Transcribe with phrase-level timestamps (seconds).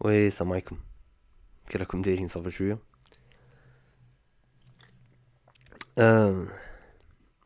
[0.00, 0.76] oui السلام عليكم.
[1.68, 2.78] كي راكم دايرين ça va شوية.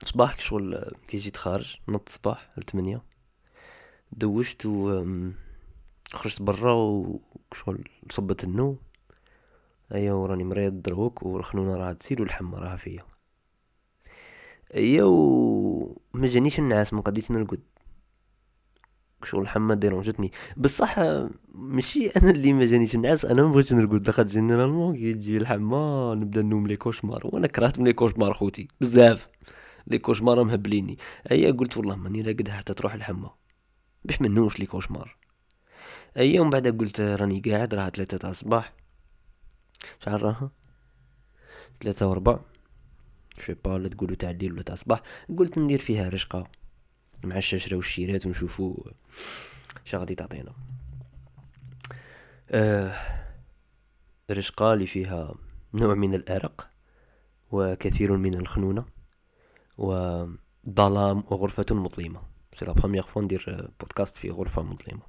[0.05, 3.03] صباحك شغل كي جيت خارج نضت صباح لتمنية
[4.13, 5.05] دوشت و
[6.13, 8.79] خرجت برا وشغل صبت النوم
[9.95, 13.05] أيا وراني مريض دروك والخنونة راها تسيل والحمى راها فيا.
[14.75, 17.63] أيا و ما جانيش النعاس ما قديتش نرقد.
[19.25, 20.99] شغل الحمى ديرونجتني بصح
[21.55, 26.13] ماشي أنا اللي ما جانيش النعاس أنا ما بغيتش نرقد لخاطر généralement كي تجي الحمى
[26.17, 27.21] نبدا نوم les cauchemars.
[27.25, 29.29] وأنا كرهت من les cauchemars خوتي بزاف.
[29.87, 30.99] les cauchemars مهبليني.
[31.31, 33.31] أيا قلت والله ماني راقد حتى تروح الحمى
[34.05, 35.17] باش ما نومش les cauchemars.
[36.17, 38.73] أيا ومن بعد قلت راني قاعد راها ثلاثة تاع الصباح.
[40.01, 40.51] شحال راها؟
[41.83, 42.39] ثلاثة وربع.
[43.41, 45.03] je sais pas لا تقولوا تاع الليل ولا تاع الصباح.
[45.39, 46.60] قلت ندير فيها رشقة.
[47.25, 48.77] مع الشجرة والشيرات ونشوفوا
[49.85, 50.53] شا غادي تعطينا.
[52.51, 52.95] آه
[54.31, 55.35] رشقة اللي فيها
[55.75, 56.71] نوع من الأرق
[57.51, 58.85] وكثير من الخنونة
[59.79, 62.23] وظلام وغرفة مظلمة.
[62.53, 65.03] c'est la première fois ندير بودكاست في غرفة مظلمة.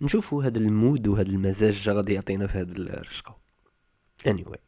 [0.00, 3.40] نشوفوا هذا ال mood وهذا المزاج غادي يعطينا في هذه الرشقة.
[4.28, 4.60] Anyway.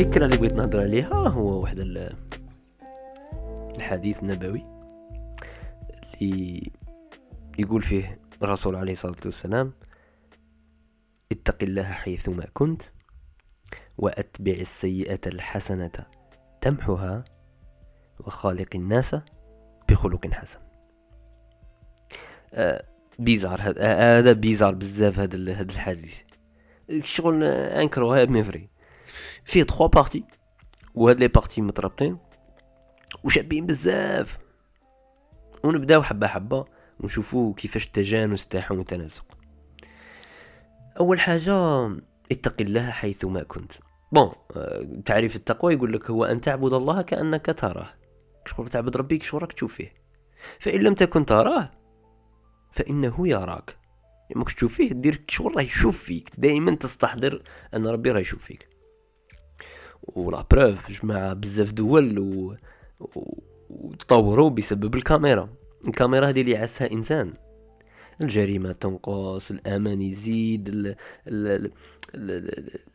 [0.00, 1.78] الفكرة اللي بغيت نهضر عليها هو واحد
[3.76, 4.66] الحديث النبوي
[6.22, 6.70] اللي
[7.58, 9.72] يقول فيه الرسول عليه الصلاة والسلام
[11.32, 12.82] اتق الله حيثما كنت
[13.98, 15.92] وأتبع السيئة الحسنة
[16.60, 17.24] تمحها
[18.20, 19.16] وخالق الناس
[19.88, 20.58] بخلق حسن.
[22.54, 22.84] آه
[23.18, 26.14] بيزار هذا بيزار بزاف هذا الحديث.
[27.02, 28.79] شغل incroyable mais vrai.
[29.44, 30.24] فيه trois parties
[30.94, 32.18] وهاد les parties مترابطين
[33.24, 34.38] وشابين بزاف.
[35.64, 36.64] ونبداو حبة حبة
[37.00, 39.24] ونشوفو كيفاش التجانس تاعهم والتناسق
[41.00, 41.86] أول حاجة
[42.32, 43.72] اتق الله حيثما كنت.
[44.12, 44.32] bon
[45.04, 47.88] تعريف التقوى يقول لك هو أن تعبد الله كأنك تراه.
[48.46, 49.94] شغل تعبد ربك شو راك تشوف فيه.
[50.58, 51.70] فإن لم تكن تراه
[52.72, 53.76] فإنه يراك.
[54.36, 56.30] ماكش تشوف فيه دير شغل راه يشوف فيك.
[56.38, 57.42] دائما تستحضر
[57.74, 58.68] أن ربي راه يشوف فيك.
[60.14, 62.56] و la preuve جماعة بزاف دول و...
[63.70, 65.48] وتطوروا بسبب الكاميرا.
[65.88, 67.34] الكاميرا هذه اللي يعسها إنسان.
[68.20, 70.94] الجريمة تنقص الأمان يزيد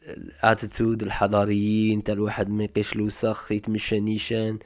[0.07, 4.59] ال attitude الحضاريين تاع الواحد ما يقيش الوسخ يتمشى نيشان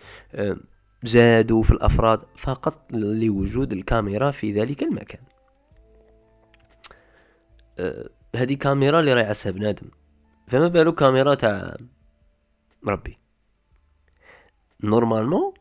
[1.04, 2.22] زادوا في الأفراد.
[2.36, 5.22] فقط لوجود الكاميرا في ذلك المكان.
[8.36, 9.88] هذه كاميرا اللي راهي يعسها بنادم.
[10.48, 11.78] فما بالو كاميرا تاع
[12.84, 13.18] ربي
[14.84, 15.54] normalement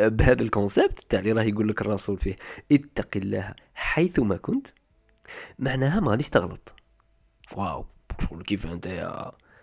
[0.00, 2.36] بهذا ال concept تاع اللي راه يقول لك الرسول فيه
[2.72, 4.66] اتق الله حيثما كنت
[5.58, 6.72] معناها ما غاديش تغلط.
[7.56, 7.86] واو
[8.46, 9.10] كيف أنت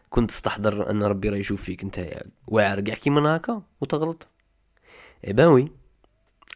[0.10, 4.28] كنت تستحضر أن ربي راه يشوف فيك أنت واعر كاع كيما هكا وتغلط.
[5.28, 5.72] eh oui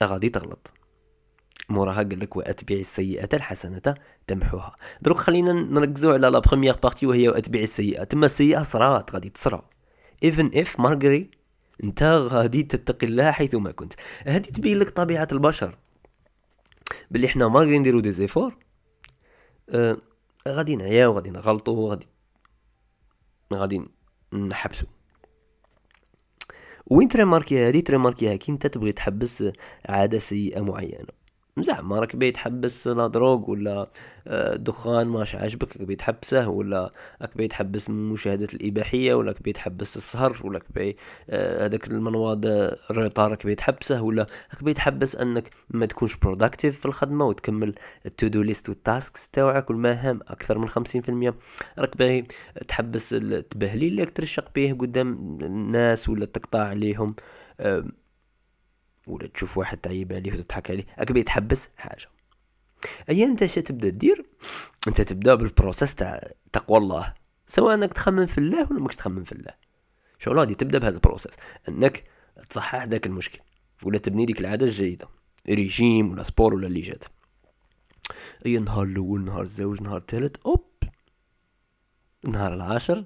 [0.04, 0.72] غادي تغلط.
[1.70, 3.96] موراها قال لك وأتبع السيئه الحسنة
[4.28, 4.76] تمحوها.
[5.02, 8.04] دروك خلينا نركزوا على la première partie وهي واتبع السيئة.
[8.04, 9.62] تما السيئة صرات غادي تصرى.
[10.24, 11.32] even if malgré
[11.84, 13.94] أنت غادي تتقي الله حيثما كنت.
[14.26, 15.78] هذه تبين لك طبيعة البشر.
[17.12, 18.58] باللي حنا malgré نديرو des efforts
[19.70, 19.98] آه
[20.48, 22.08] غادي نعياو غادي نغلطو غادي
[23.54, 23.82] غادي
[24.34, 24.86] نحبسو.
[26.88, 29.44] وين تريماركي هادي؟ تريماركيها كي أنت تبغي تحبس
[29.86, 31.19] عادة سيئة معينة.
[31.64, 33.88] زعما راك باغي تحبس la drogue ولا
[34.28, 39.40] آه، دخان ماش عاجبك راك باغي تحبسه ولا راك باغي تحبس مشاهدة الإباحية ولا راك
[39.42, 40.96] باغي تحبس السهر ولا راك باغي
[41.30, 46.18] آه، هذاك المنواض ال retard راك باغي تحبسه ولا راك باغي تحبس أنك ما تكونش
[46.18, 51.10] productive في الخدمة وتكمل ال to-do list وال tasks تاوعك والمهام أكثر من خمسين في
[51.10, 51.36] المية.
[51.80, 52.28] راك باغي
[52.68, 57.16] تحبس التبهليل اللي راك ترشق به قدام الناس ولا تقطع عليهم
[59.10, 62.06] ولا تشوف واحد تعيب عليه وتضحك عليه راك باغي تحبس حاجة.
[63.10, 64.26] اي أنت اش تبدأ دير
[64.88, 67.14] أنت تبدأ بال process تاع تقوى الله.
[67.48, 69.54] سواء إنك تخمم في الله ولا ماكش تخمم في الله.
[70.20, 71.34] شغل غادي تبدأ بهذا ال process
[71.70, 72.04] إنك
[72.50, 73.40] تصحح ذاك المشكل.
[73.84, 75.08] ولا تبني ديك العادة الجيدة.
[75.50, 77.04] ريجيم ولا sport ولا اللي جات.
[78.46, 80.70] أي النهار الأول نهار الزوج نهار الثالث أوب!
[82.28, 83.06] نهار العاشر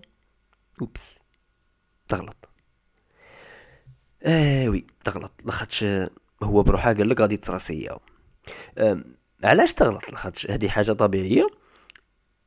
[0.81, 1.15] oops!
[2.07, 2.52] تغلط.
[4.23, 5.31] آه oui تغلط.
[5.45, 5.85] لاخاطش
[6.43, 7.99] هو بروحه قال لك غادي تصرا سيئة.
[9.43, 11.47] علاش تغلط لاخاطش؟ هذه حاجة طبيعية.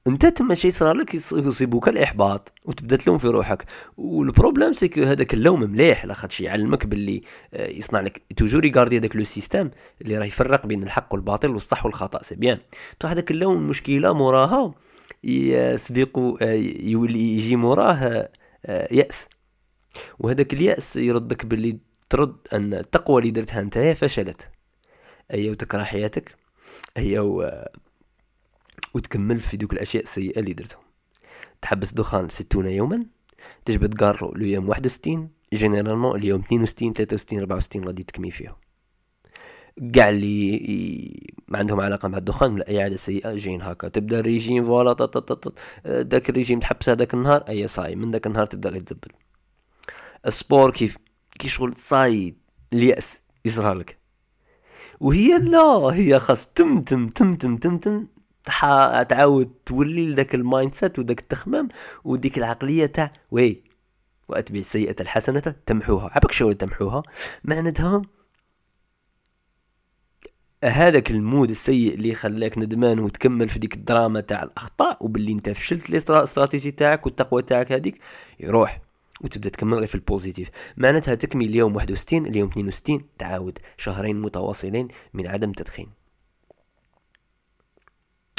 [0.07, 3.65] انت تما شي صرا لك يصيبوك الإحباط وتبدا تلوم في روحك.
[3.97, 7.23] وال problème c'est هذاك اللوم مليح لاخاطش يعلمك باللي
[7.55, 9.71] آه، يصنع لك toujours يغاردي هذاك le système
[10.01, 12.59] اللي راه يفرق بين الحق والباطل والصح والخطأ c'est bien
[13.01, 14.75] tout هذاك اللوم المشكلة موراها
[15.25, 18.29] يسبق آه، يولي يجي مراه
[18.67, 19.29] آه، يأس.
[20.19, 21.79] وهذاك اليأس يردك باللي
[22.11, 24.51] ترد أن التقوى اللي درتها أنت فشلت.
[25.35, 26.35] أيا وتكره حياتك
[26.97, 27.51] أيا و...
[28.95, 30.83] وتكمل في دوك الأشياء السيئة اللي درتهم.
[31.63, 33.07] تحبس دخان ستون يوما
[33.65, 34.87] تجبد كارو اليوم واحد
[35.55, 38.55] généralement اليوم اثنين وستين ثلاثة وستين ربعة وستين غادي تكمي فيهم.
[39.95, 44.65] كاع اللي ما عندهم علاقة مع الدخان ولا اي عاده سيئة جايين هكا تبدا الريجيم
[44.67, 44.93] voilà
[45.85, 49.09] داك الريجيم تحبس هذاك النهار اي صاي من داك النهار تبدا غير تزبل.
[50.27, 50.97] ال sport كيف
[51.39, 52.37] كي شغل صاي
[52.73, 53.99] اليأس يصرى لك
[55.01, 58.07] وهي لا هي خاص تم تم تم تم تم تم
[59.09, 61.69] تعاود تولي لذاك ال mindset وداك التخمام
[62.05, 63.65] وديك العقلية تاع oui
[64.29, 66.11] وأتبع السيئه الحسنة تمحوها.
[66.15, 67.03] عباك شو تمحوها.
[67.45, 68.03] معناتها
[70.65, 75.51] هذاك ال mode السيء اللي خلاك ندمان وتكمل في ديك الدراما تاع الأخطاء وباللي انت
[75.51, 78.01] فشلت les stratégies تاعك والتقوى تاعك هذيك
[78.41, 78.86] يروح.
[79.21, 80.51] وتبدأ تكمل غير في ال positif.
[80.77, 85.91] معناتها تكمل اليوم 61 اليوم 62 تعاود شهرين متواصلين من عدم التدخين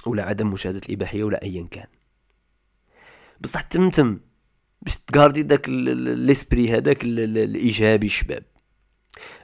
[0.05, 1.87] ولا عدم مشاهدة الإباحية ولا أيا كان.
[3.41, 4.19] بصح تمتم
[4.81, 8.43] باش تقاردي داك الإسبري هذاك الإيجابي الشباب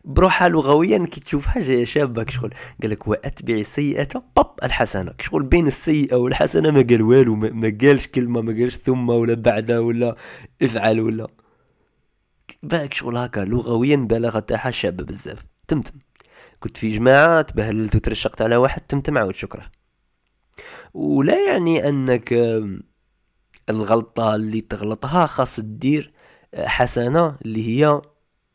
[0.06, 2.54] بروحها لغويا كي تشوفها شابة كشغل.
[2.82, 5.12] قال لك واتبع السيئة؟ باب الحسنة.
[5.18, 9.72] كشغل بين السيئة والحسنة ما قال والو ما قالش كلمة ما قالش ثم ولا بعد
[9.72, 10.16] ولا
[10.62, 11.28] افعل ولا.
[12.64, 15.44] باك شغل هكا لغويا بلاغه تاعها شابه بزاف.
[15.68, 16.00] تمتم.
[16.60, 19.70] كنت في جماعة تبهللت وترشقت على واحد تمتم عاود شكره.
[20.94, 22.34] ولا يعني أنك
[23.70, 26.14] الغلطة اللي تغلطها خاص دير
[26.56, 28.02] حسنة اللي هي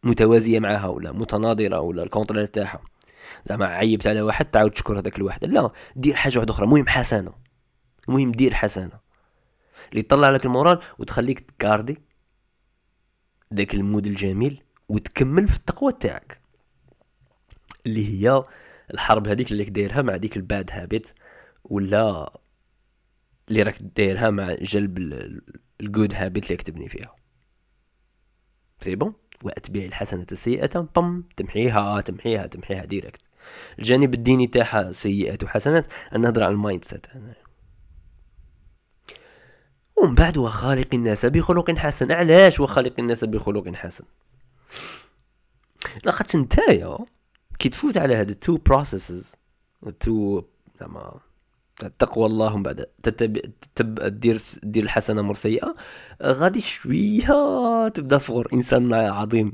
[0.02, 2.80] متوازية معها ولا متناظرة ولا ال contraire تاعها
[3.46, 5.44] زعما عيبت على واحد تعاود تشكر هذاك الواحد.
[5.44, 6.64] لا دير حاجة واحدة أخرى.
[6.64, 7.32] المهم حسنة.
[8.08, 9.00] المهم دير حسنة.
[9.90, 11.98] اللي تطلع لك ال moral وتخليك تكاردي
[13.54, 16.40] ذاك ال mode الجميل وتكمل في التقوى تاعك.
[17.86, 18.44] اللي هي
[18.94, 21.12] الحرب هذيك اللي دايرها مع ديك ال bad habit
[21.64, 22.32] ولا
[23.48, 24.98] اللي راك دايرها مع جلب
[25.80, 27.14] ال good habit اللي كتبني فيها.
[28.84, 29.12] c'est bon
[29.44, 33.20] واتبع الحسنة السيئة بم تمحيها تمحيها تمحيها direct
[33.78, 35.86] الجانب الديني تاعها سيئات وحسنات
[36.18, 37.06] نهضر على ال mindset
[39.96, 42.12] ومن بعد وخالق الناس بخلق حسن.
[42.12, 44.04] علاش وخالق الناس بخلق حسن؟
[46.04, 46.98] لاخاطش نتايا
[47.58, 49.34] كي تفوت على هاد ال two processes
[50.00, 50.42] two
[50.80, 51.20] زعما
[51.98, 52.86] تقوى الله من بعد.
[53.02, 53.40] تتبع
[53.74, 55.72] تب دير دير الحسنة مر سيئة.
[56.22, 59.52] غادي شوية تبدأ فغر إنسان عظيم.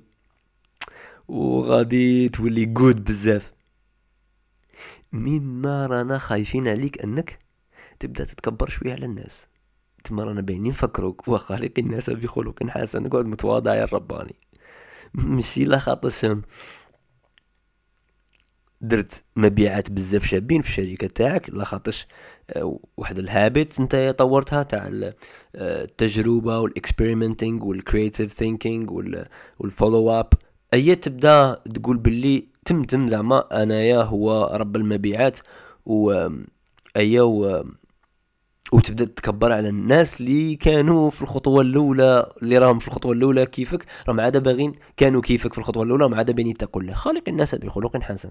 [1.28, 3.52] وغادي تولي good بزاف.
[5.12, 7.38] تما رانا خايفين عليك أنك
[8.00, 9.46] تبدأ تتكبر شوية على الناس.
[10.04, 13.08] تما رانا باينين نفكروك وخالق الناس بخلق حسن.
[13.08, 14.34] قعد متواضع يا الرباني
[15.14, 16.26] ماشي لا خاطرش
[18.88, 22.06] درت مبيعات بزاف شابين في الشركة تاعك لا خاطرش
[22.50, 25.12] آه، واحد ال habit انت طورتها تاع آه،
[25.84, 29.03] التجربة وال experimenting وال creative thinking
[29.58, 30.29] وال follow up
[30.74, 35.38] اي تبدا تقول باللي تم تم زعما أنايا هو رب المبيعات
[35.86, 36.29] و
[36.96, 37.64] أيا و
[38.72, 43.84] وتبدا تتكبر على الناس اللي كانوا في الخطوة الأولى اللي راهم في الخطوة الأولى كيفك.
[44.08, 47.55] راهم عاده باغيين كانوا كيفك في الخطوة الأولى راهم عاده باغيين تقول له خالق الناس
[47.55, 48.31] بخلق حسن.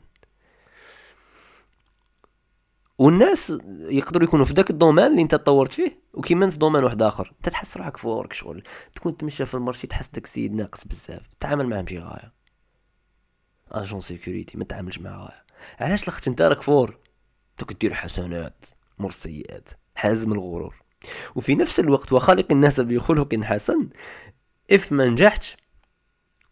[3.04, 7.02] والناس يقدروا يكونوا في ذاك ال domaine اللي انت تطورت فيه وكيما في domaine واحد
[7.02, 7.34] آخر.
[7.38, 8.64] انت تحس روحك fort كي شغل
[8.96, 11.22] تكون تمشى في المارشي تحس داك السيد ناقص بزاف.
[11.40, 12.34] تعامل معاه بشي غاية.
[13.72, 15.44] اجون سيكوريتي ما تعاملش معاه غاية.
[15.80, 16.98] علاش لاخت انت راك فور؟
[17.62, 18.66] انت دير حسنات
[19.00, 20.76] مر سيئات حازم الغرور.
[21.36, 23.90] وفي نفس الوقت وخالق الناس بخلق حسن
[24.72, 25.58] اف ما نجحتش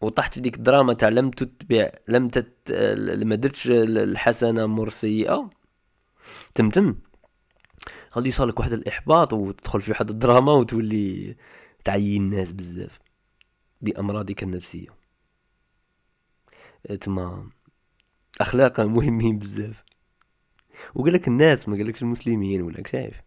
[0.01, 5.49] وطحت في ديك الدراما تاع لم تتبع لم تت لما درتش الحسنة مر سيئة
[6.55, 6.95] تمتم.
[8.15, 11.35] غادي يصالك واحد الإحباط وتدخل في واحد الدراما وتولي
[11.85, 12.99] تعيين الناس بزاف
[13.81, 14.87] بامراضك النفسيه
[17.01, 17.49] تما
[18.41, 19.83] أخلاق مهمين بزاف.
[20.95, 23.21] وقال لك الناس ما قالكش المسلمين ولا شايف.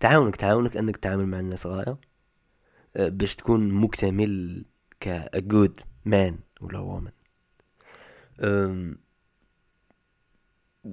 [0.00, 1.98] تعاونك تعاونك أنك تتعامل مع الناس غاية
[2.96, 4.64] أه، باش تكون مكتمل
[5.00, 7.12] ك good man ولا woman.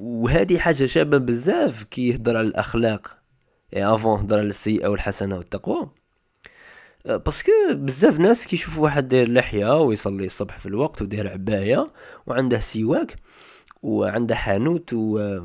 [0.02, 3.18] وهذه حاجة شابة بزاف كي يهضر على الأخلاق.
[3.72, 5.90] يعني avant هضر على السيئة والحسنة والتقوى.
[7.06, 11.94] أه، parce que بزاف ناس كيشوفوا واحد داير لحية ويصلي الصبح في الوقت وداير عباية
[12.28, 13.16] وعنده سواك
[13.84, 15.40] وعنده حانوت و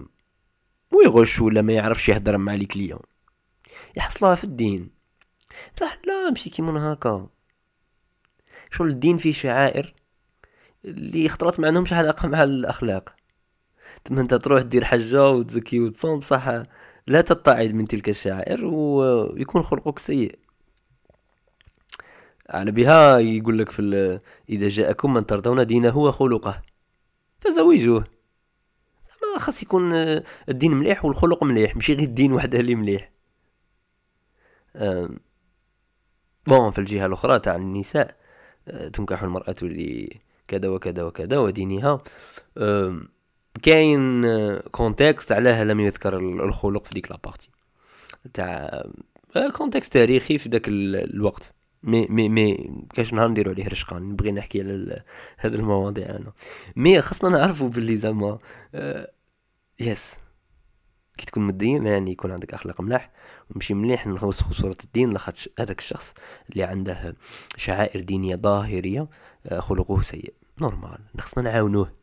[0.92, 3.00] ويغش ولا ما يعرفش يهضر مع les clients
[3.96, 4.90] يحصلها في الدين.
[5.76, 7.28] بصح لا ماشي كيما هكا.
[8.70, 9.94] شغل الدين فيه شعائر
[10.84, 13.17] اللي خطرات ما عندهمش علاقة مع الأخلاق.
[14.04, 16.62] تما انت تروح دير حجه وتزكي وتصوم بصح
[17.06, 20.38] لا تتعظ من تلك الشعائر ويكون خلقك سيء.
[22.50, 26.62] على بها يقول لك في إذا جاءكم من ترضون دينه وخلقه
[27.40, 28.04] فزوجوه.
[29.22, 29.92] ما خاص يكون
[30.48, 33.10] الدين مليح والخلق مليح ماشي غير الدين وحده اللي مليح.
[36.46, 38.16] bon في الجهة الأخرى تاع النساء
[38.68, 41.98] أه، تنكح المرأة اللي كذا وكذا وكذا ودينها.
[43.62, 44.22] كاين
[44.58, 47.50] contexte علاه لم يذكر الخلق في ديك la partie
[48.34, 48.84] تاع
[49.56, 51.52] contexte تاريخي في ذاك الوقت.
[51.82, 55.02] مي مي مي كاش نهار نديرو عليه رشقان نبغي نحكي على
[55.38, 56.32] هاد المواضيع أنا.
[56.76, 58.38] mais خاصنا نعرفوا باللي زعما
[58.74, 59.10] آه
[59.80, 60.16] yes.
[61.18, 63.10] كي تكون مدين يعني يكون عندك أخلاق ملاح.
[63.50, 66.14] ومشي مليح نوسخ صورة الدين لاخاطش هذاك الشخص
[66.50, 67.16] اللي عنده
[67.56, 69.08] شعائر دينية ظاهرية
[69.46, 70.34] آه، خلقه سيء.
[70.60, 70.98] normal.
[71.18, 71.97] خصنا نعاونوه.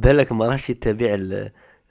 [0.00, 1.16] بالك ما راهش يتبع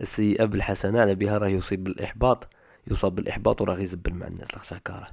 [0.01, 2.47] السيئة بالحسنة على بها راه يصيب بالإحباط
[2.88, 5.07] يصاب بالإحباط وراه يزبل مع الناس لاخاطش هكا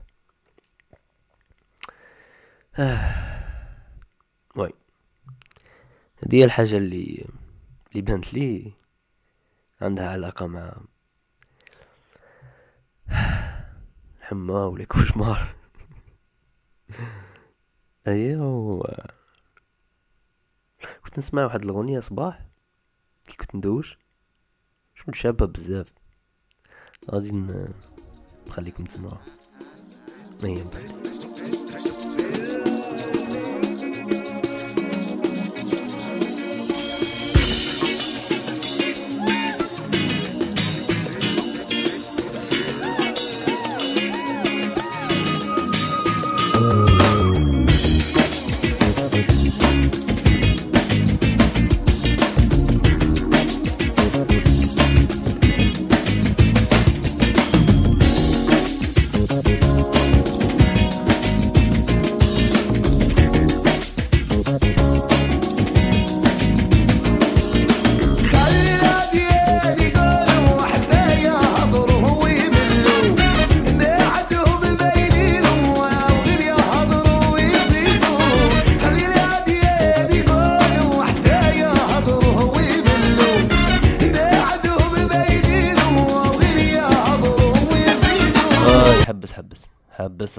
[4.57, 4.73] oui.
[6.19, 7.27] هذه هي الحاجة اللي
[7.93, 8.73] اللي بانت لي
[9.81, 10.77] عندها علاقة مع
[14.21, 15.55] حما ولا كوشمار
[18.07, 19.13] أيوه.
[21.05, 22.52] كنت نسمع واحد الأغنية صباح.
[23.33, 23.99] كي كنت ندوش
[24.95, 25.87] شو شابة بزاف.
[27.11, 27.31] غادي
[28.47, 29.25] نخليكم تسمعوها
[30.43, 32.32] ما هي بعد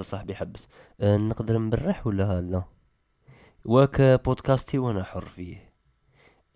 [0.04, 0.66] صاحبي حبس
[1.00, 2.64] أه نقدر نبرح ولا لا؟
[3.64, 5.72] وك بودكاستي وأنا حر فيه.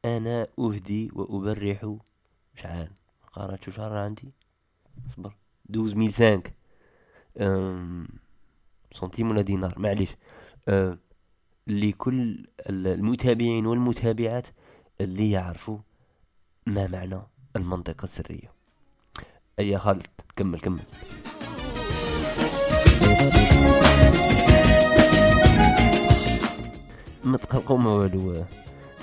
[0.04, 1.84] أنا أهدي وأبرح.
[2.54, 2.92] مش عارف
[3.32, 4.32] قرأت شو شهر عندي؟
[5.06, 5.36] اصبر.
[5.66, 6.54] دوز ميل سانك.
[8.92, 10.16] سنتيم ولا دينار؟ معليش.
[10.68, 10.98] أه
[11.66, 14.46] لكل المتابعين والمتابعات
[15.00, 15.78] اللي يعرفوا
[16.66, 17.20] ما معنى
[17.56, 18.52] المنطقة السرية.
[19.58, 20.82] أي خالد كمل كمل.
[27.24, 28.44] ما تقلقوا ما والو.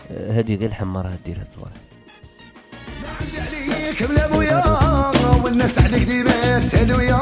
[0.10, 1.72] هذه غير الحمارة ديرها تصوالح
[3.38, 4.64] عليك بلا بويا
[5.44, 7.22] والناس عليك ديما تسالوا يا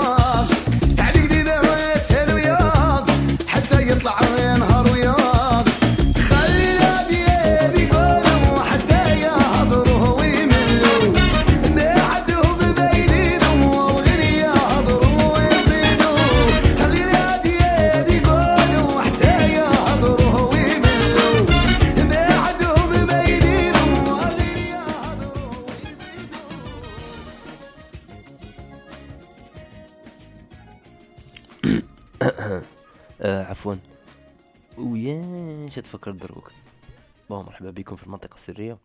[1.00, 2.58] عليك ديما تسالوا يا
[3.48, 4.20] حتى يطلع
[4.58, 5.33] نهار ويا.
[35.74, 36.52] ويا تفكر دروك
[37.30, 38.78] بون مرحبا بكم في المنطقة السرية.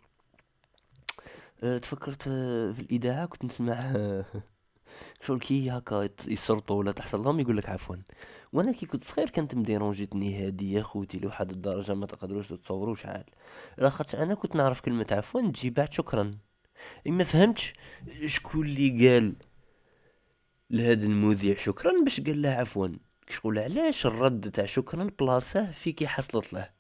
[1.63, 4.25] أه تفكرت آه، في الإذاعة كنت نسمع آه،
[5.27, 7.97] شغل كي هكا يسرطوا ولا تحصل لهم يقول لك عفوا.
[8.53, 13.25] وأنا كي كنت صغير كانت مديرونجيتني هادي يا خوتي لواحد الدرجة ما تقدروش تتصوروا شحال.
[13.79, 16.31] لاخاطش أنا كنت نعرف كلمة عفوا تجي بعد شكرا.
[17.07, 17.73] ما فهمتش
[18.27, 19.35] شكون اللي قال
[20.71, 22.89] لهذا المذيع شكرا باش قال له عفوا؟
[23.31, 26.78] شغل علاش الرد تاع شكرا بلاصة في كي حصلت له؟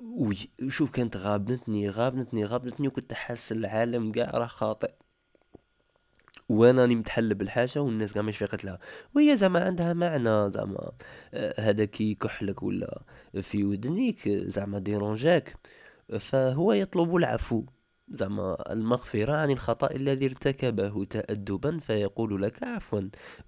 [0.00, 4.92] وشوف كانت غابنتني غابنتني غابنتني وكنت حاسس العالم قاع راه خاطئ.
[6.48, 8.78] وأنا راني متحلب بالحاجة والناس قاع مش فاقت لها.
[9.14, 10.92] وهي زعما عندها معنى زعما
[11.34, 13.02] آه، هذا كي يكحلك ولا
[13.42, 15.56] في ودنيك زعما ديرونجاك.
[16.20, 17.64] فهو يطلب العفو.
[18.08, 23.00] زعما المغفرة عن الخطأ الذي ارتكبه تأدبا فيقول لك عفوا.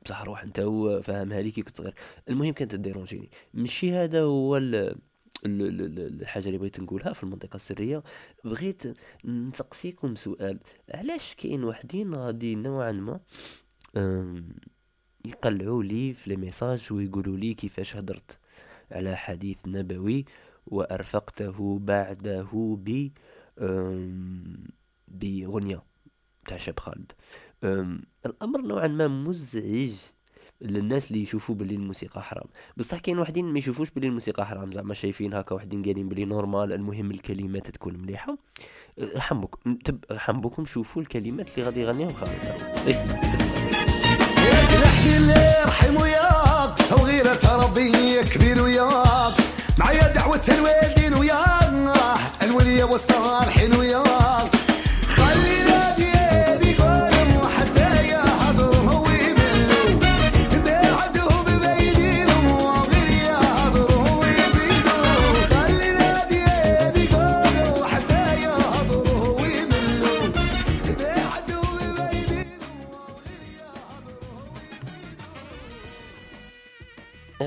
[0.05, 1.95] بصح روح أنت هو فهمها لي كي كنت صغير
[2.29, 3.31] المهم كانت تديرونجيني.
[3.55, 4.97] ماشي هذا هو ال
[5.45, 8.03] الحاجة اللي بغيت نقولها في المنطقة السرية.
[8.45, 8.83] بغيت
[9.25, 10.61] نسقسيكم سؤال
[10.95, 13.21] علاش كاين وحدين غادي نوعا ما
[15.25, 18.39] يقلعوا لي في لي ميساج ويقولوا لي كيفاش هدرت
[18.91, 20.25] على حديث نبوي
[20.67, 22.49] وأرفقته بعده
[22.79, 23.09] ب
[25.09, 25.83] بغنية
[26.47, 27.13] تاع شاب خالد.
[28.27, 29.95] الأمر نوعا ما مزعج.
[30.65, 32.47] للناس اللي يشوفوا باللي الموسيقى حرام.
[32.77, 36.73] بصح كاين وحدين ما يشوفوش باللي الموسيقى حرام زعما شايفين هكا وحدين قايلين باللي نورمال
[36.73, 38.37] المهم الكلمات تكون مليحة.
[38.99, 42.39] أه، حمبكم تب حمبكم شوفوا الكلمات اللي غادي يغنيهم خالد
[42.89, 43.21] اسمع
[45.17, 49.35] اللي يرحم وياك أو غيرة ربي كبير وياك.
[49.79, 51.55] معايا دعوة الوالدين وياك.
[52.43, 54.54] الولية والصالحين وياك.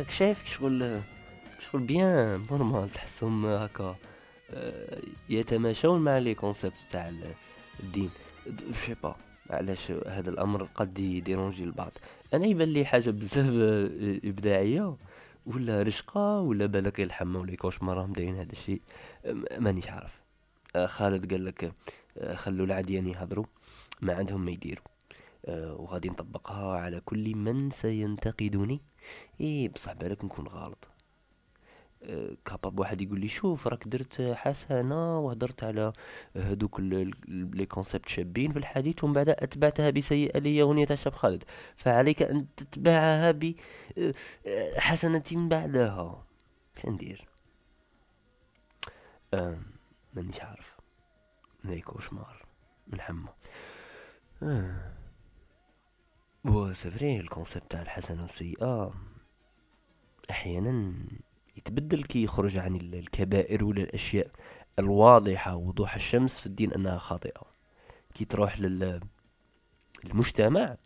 [0.09, 1.01] شايف شغل
[1.59, 3.95] شغل بيان normal تحسهم هكا
[4.51, 7.13] آه، يتماشون مع les concepts تاع
[7.79, 8.09] الدين.
[8.85, 9.15] شي با
[9.49, 11.91] علاش هذا الأمر قد يdérangi البعض.
[12.33, 14.95] أنا يبان لي حاجة بزاف آه، إبداعية
[15.45, 18.81] ولا رشقة ولا بالك الحمى ولا cauchemar راهم دايرين هذا الشيء.
[19.59, 20.21] مانيش عارف.
[20.75, 21.73] آه، خالد قال لك
[22.33, 23.45] خلوا العاديين يهضروا
[24.01, 24.96] ما عندهم ما يديروا.
[25.49, 28.81] وغادي نطبقها على كل من سينتقدني.
[29.41, 30.87] إيه بصح بالك نكون غلط.
[32.03, 35.93] أه capable واحد يقول لي شوف راك درت حسنة وهدرت على
[36.35, 41.43] هذوك les concepts شابين في الحديث ومن بعد أتبعتها بسيئة لي اغنيه الشاب خالد.
[41.75, 46.23] فعليك أن تتبعها بحسنه أه، بعدها.
[46.81, 47.27] شندير ندير؟
[49.33, 49.59] أه
[50.13, 50.77] مانيش عارف.
[51.67, 52.45] ذي cauchemar
[52.87, 53.29] من حمى
[54.43, 54.96] آه.
[56.47, 58.93] هو c'est vrai ال concept تاع الحسنة والسيئة
[60.31, 60.93] أحيانا
[61.57, 64.31] يتبدل كي يخرج عن الكبائر ولا الأشياء
[64.79, 67.41] الواضحة وضوح الشمس في الدين أنها خاطئة.
[68.13, 69.01] كي تروح لل
[70.05, 70.77] المجتمع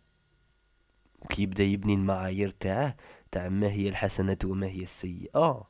[1.20, 2.96] وكي يبدأ يبني المعايير تاعه
[3.30, 5.68] تاع ما هي الحسنة وما هي السيئة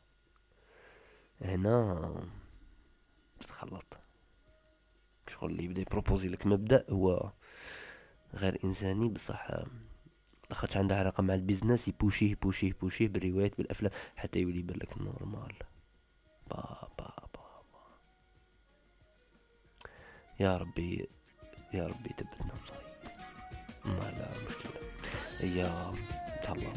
[1.40, 2.14] هنا
[3.40, 3.98] تتخلط.
[5.28, 7.32] شغل اللي يبدأ يproposي لك مبدأ هو
[8.34, 9.48] غير إنساني بصح
[10.50, 15.54] لاخاطش عنده علاقة مع ال business يبوشيه يبوشيه يبوشيه بالروايات بالأفلام حتى يولي يبان normal.
[16.50, 17.80] با با با با.
[20.40, 21.08] يا ربي
[21.74, 22.82] يا ربي تبتنا صحيح
[23.84, 24.82] ما لا مشكلة.
[25.56, 25.92] يا
[26.42, 26.72] تهلا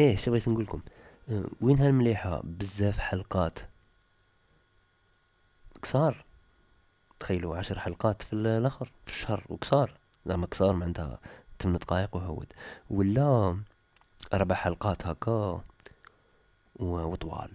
[0.00, 0.80] إيه شو بغيت نقول لكم؟
[1.28, 3.58] أه، وين هالمليحة؟ بزاف حلقات.
[5.82, 6.24] كسار
[7.20, 9.92] تخيلوا عشر حلقات في الآخر في الشهر وكسار
[10.26, 11.18] زعما كسار معناتها
[11.58, 12.46] ثمان دقائق وهود.
[12.90, 13.58] ولا
[14.34, 15.60] أربع حلقات هكا
[16.76, 17.50] وطوال.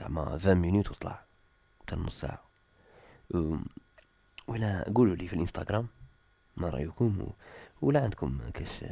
[0.00, 1.20] زعما 20 مينوت وطلع.
[1.80, 2.42] حتى نص ساعة.
[4.48, 5.86] ولا قولوا لي في الإنستغرام
[6.56, 7.26] ما رأيكم
[7.82, 8.84] ولا عندكم كاش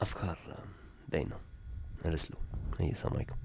[0.00, 0.38] أفكار
[1.08, 1.36] باينة
[2.06, 2.40] ارسلوا
[2.78, 3.36] هيا السلام عليكم.